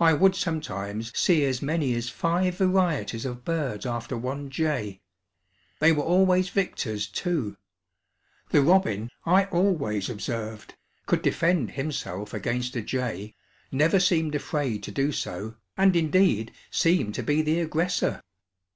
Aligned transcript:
I 0.00 0.12
would 0.12 0.34
sometimes 0.34 1.16
see 1.16 1.44
as 1.44 1.62
many 1.62 1.94
as 1.94 2.08
five 2.08 2.56
varieties 2.56 3.24
of 3.24 3.44
birds 3.44 3.86
after 3.86 4.18
one 4.18 4.50
jay; 4.50 5.02
they 5.78 5.92
were 5.92 6.02
always 6.02 6.48
victors, 6.48 7.06
too. 7.06 7.56
The 8.50 8.60
robin, 8.60 9.08
I 9.24 9.44
always 9.44 10.10
observed, 10.10 10.74
could 11.06 11.22
defend 11.22 11.70
himself 11.70 12.34
against 12.34 12.74
a 12.74 12.82
jay, 12.82 13.36
never 13.70 14.00
seemed 14.00 14.34
afraid 14.34 14.82
to 14.82 14.90
do 14.90 15.12
so, 15.12 15.54
and 15.76 15.94
indeed 15.94 16.50
seemed 16.72 17.14
to 17.14 17.22
be 17.22 17.40
the 17.40 17.60
aggressor. 17.60 18.24